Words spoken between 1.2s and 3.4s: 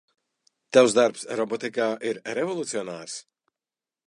robotikā ir revolucionārs.